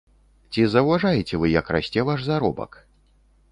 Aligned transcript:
Ці 0.55 0.63
заўважаеце 0.75 1.35
вы, 1.45 1.51
як 1.59 1.71
расце 1.77 2.01
ваш 2.09 2.19
заробак? 2.31 2.71